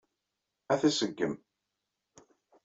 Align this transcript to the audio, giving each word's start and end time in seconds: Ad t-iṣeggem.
Ad 0.71 0.79
t-iṣeggem. 0.81 1.33